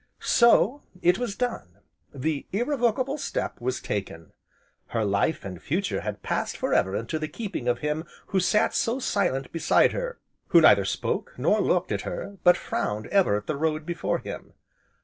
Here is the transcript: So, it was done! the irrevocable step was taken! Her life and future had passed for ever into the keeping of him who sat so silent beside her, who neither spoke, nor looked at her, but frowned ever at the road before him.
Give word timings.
So, 0.21 0.81
it 1.03 1.19
was 1.19 1.35
done! 1.35 1.77
the 2.11 2.47
irrevocable 2.51 3.19
step 3.19 3.61
was 3.61 3.79
taken! 3.79 4.31
Her 4.87 5.05
life 5.05 5.45
and 5.45 5.61
future 5.61 6.01
had 6.01 6.23
passed 6.23 6.57
for 6.57 6.73
ever 6.73 6.95
into 6.95 7.19
the 7.19 7.27
keeping 7.27 7.67
of 7.67 7.81
him 7.85 8.05
who 8.25 8.39
sat 8.39 8.73
so 8.73 8.97
silent 8.97 9.51
beside 9.51 9.91
her, 9.91 10.17
who 10.47 10.59
neither 10.59 10.85
spoke, 10.85 11.35
nor 11.37 11.61
looked 11.61 11.91
at 11.91 12.01
her, 12.01 12.39
but 12.43 12.57
frowned 12.57 13.05
ever 13.09 13.37
at 13.37 13.45
the 13.45 13.55
road 13.55 13.85
before 13.85 14.17
him. 14.17 14.53